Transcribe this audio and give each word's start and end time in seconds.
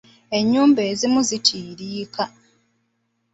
Ennyumba 0.37 0.81
ezimu 0.91 1.19
zitiiriika. 1.29 2.25